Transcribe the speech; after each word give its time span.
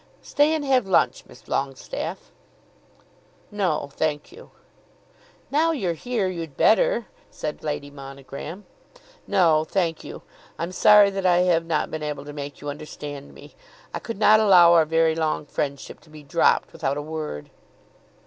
Stay 0.23 0.55
and 0.55 0.65
have 0.65 0.87
lunch, 0.87 1.23
Miss 1.27 1.43
Longestaffe." 1.47 2.31
"No, 3.51 3.91
thank 3.93 4.31
you." 4.31 4.49
"Now 5.51 5.69
you're 5.73 5.93
here, 5.93 6.27
you'd 6.27 6.57
better," 6.57 7.05
said 7.29 7.63
Lady 7.63 7.91
Monogram. 7.91 8.65
"No, 9.27 9.63
thank 9.63 10.03
you. 10.03 10.23
I'm 10.57 10.71
sorry 10.71 11.11
that 11.11 11.27
I 11.27 11.41
have 11.41 11.65
not 11.67 11.91
been 11.91 12.01
able 12.01 12.25
to 12.25 12.33
make 12.33 12.61
you 12.61 12.69
understand 12.69 13.35
me. 13.35 13.53
I 13.93 13.99
could 13.99 14.17
not 14.17 14.39
allow 14.39 14.73
our 14.73 14.85
very 14.85 15.13
long 15.13 15.45
friendship 15.45 15.99
to 15.99 16.09
be 16.09 16.23
dropped 16.23 16.73
without 16.73 16.97
a 16.97 17.01
word." 17.03 17.51